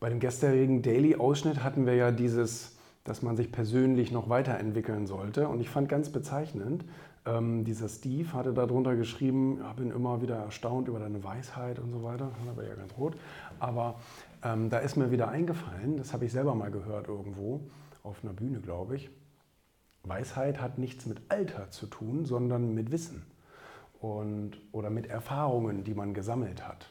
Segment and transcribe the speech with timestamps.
[0.00, 5.48] Bei dem gestrigen Daily-Ausschnitt hatten wir ja dieses, dass man sich persönlich noch weiterentwickeln sollte.
[5.48, 6.84] Und ich fand ganz bezeichnend,
[7.26, 11.90] ähm, dieser Steve hatte darunter geschrieben, ich bin immer wieder erstaunt über deine Weisheit und
[11.90, 12.30] so weiter.
[12.46, 13.16] Da war ja ganz rot.
[13.58, 13.96] Aber
[14.44, 17.60] ähm, da ist mir wieder eingefallen, das habe ich selber mal gehört irgendwo,
[18.04, 19.10] auf einer Bühne, glaube ich.
[20.04, 23.26] Weisheit hat nichts mit Alter zu tun, sondern mit Wissen
[24.00, 26.90] und, oder mit Erfahrungen, die man gesammelt hat.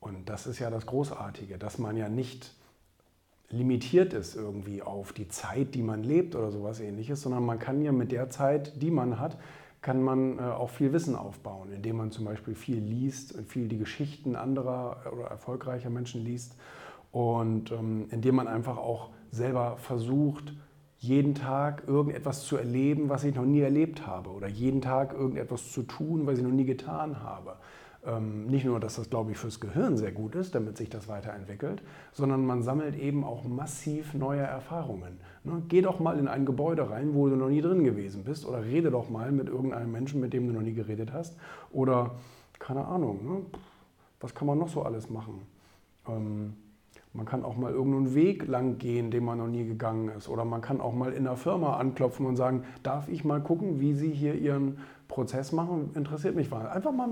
[0.00, 2.54] Und das ist ja das Großartige, dass man ja nicht
[3.50, 7.82] limitiert ist irgendwie auf die Zeit, die man lebt oder sowas ähnliches, sondern man kann
[7.82, 9.38] ja mit der Zeit, die man hat,
[9.80, 13.78] kann man äh, auch viel Wissen aufbauen, indem man zum Beispiel viel liest, viel die
[13.78, 16.56] Geschichten anderer oder erfolgreicher Menschen liest
[17.10, 20.52] und ähm, indem man einfach auch selber versucht,
[20.98, 25.72] jeden Tag irgendetwas zu erleben, was ich noch nie erlebt habe oder jeden Tag irgendetwas
[25.72, 27.56] zu tun, was ich noch nie getan habe.
[28.08, 31.08] Ähm, nicht nur, dass das, glaube ich, fürs Gehirn sehr gut ist, damit sich das
[31.08, 35.20] weiterentwickelt, sondern man sammelt eben auch massiv neue Erfahrungen.
[35.44, 35.62] Ne?
[35.68, 38.64] Geh doch mal in ein Gebäude rein, wo du noch nie drin gewesen bist oder
[38.64, 41.36] rede doch mal mit irgendeinem Menschen, mit dem du noch nie geredet hast
[41.70, 42.12] oder
[42.58, 43.42] keine Ahnung, ne?
[44.20, 45.42] was kann man noch so alles machen?
[46.08, 46.54] Ähm,
[47.12, 50.28] man kann auch mal irgendeinen Weg lang gehen, den man noch nie gegangen ist.
[50.28, 53.80] Oder man kann auch mal in einer Firma anklopfen und sagen, darf ich mal gucken,
[53.80, 55.90] wie Sie hier Ihren Prozess machen?
[55.94, 56.52] Interessiert mich.
[56.52, 57.10] Einfach mal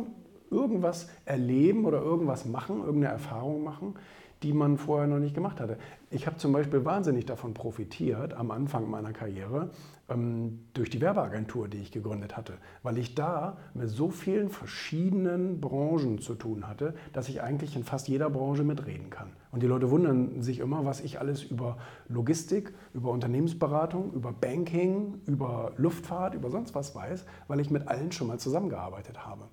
[0.57, 3.95] irgendwas erleben oder irgendwas machen, irgendeine Erfahrung machen,
[4.43, 5.79] die man vorher noch nicht gemacht hatte.
[6.11, 9.71] Ich habe zum Beispiel wahnsinnig davon profitiert am Anfang meiner Karriere
[10.09, 15.61] ähm, durch die Werbeagentur, die ich gegründet hatte, weil ich da mit so vielen verschiedenen
[15.61, 19.33] Branchen zu tun hatte, dass ich eigentlich in fast jeder Branche mitreden kann.
[19.53, 25.23] Und die Leute wundern sich immer, was ich alles über Logistik, über Unternehmensberatung, über Banking,
[25.27, 29.49] über Luftfahrt, über sonst was weiß, weil ich mit allen schon mal zusammengearbeitet habe.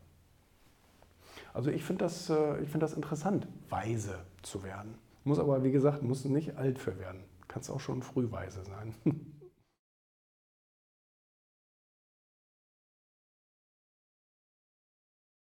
[1.54, 4.96] Also ich finde das, äh, find das interessant, weise zu werden.
[5.24, 7.22] Muss aber, wie gesagt, muss nicht alt für werden.
[7.48, 8.96] Kannst auch schon früh weise sein.